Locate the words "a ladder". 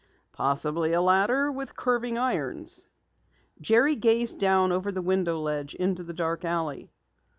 0.93-1.51